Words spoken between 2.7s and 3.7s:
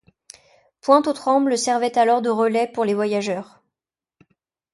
les voyageurs.